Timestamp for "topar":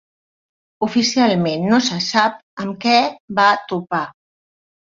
3.71-4.05